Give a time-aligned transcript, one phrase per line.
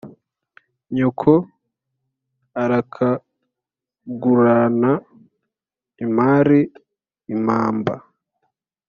[0.95, 1.31] nyoko
[2.63, 4.91] arakagurana
[6.03, 6.59] impari:
[7.33, 7.93] impamba